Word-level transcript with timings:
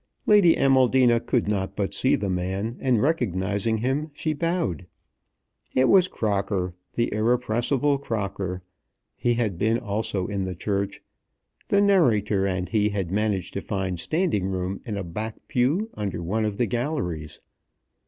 Lady 0.25 0.55
Amaldina 0.55 1.19
could 1.19 1.47
not 1.47 1.75
but 1.75 1.93
see 1.93 2.15
the 2.15 2.27
man, 2.27 2.75
and, 2.79 3.03
recognizing 3.03 3.77
him, 3.77 4.09
she 4.15 4.33
bowed. 4.33 4.87
It 5.75 5.89
was 5.89 6.07
Crocker, 6.07 6.73
the 6.95 7.13
irrepressible 7.13 7.99
Crocker. 7.99 8.63
He 9.15 9.35
had 9.35 9.59
been 9.59 9.77
also 9.77 10.25
in 10.25 10.43
the 10.43 10.55
church. 10.55 11.03
The 11.67 11.81
narrator 11.81 12.47
and 12.47 12.67
he 12.67 12.89
had 12.89 13.11
managed 13.11 13.53
to 13.53 13.61
find 13.61 13.99
standing 13.99 14.47
room 14.47 14.81
in 14.87 14.97
a 14.97 15.03
back 15.03 15.47
pew 15.47 15.91
under 15.93 16.23
one 16.23 16.45
of 16.45 16.57
the 16.57 16.65
galleries. 16.65 17.39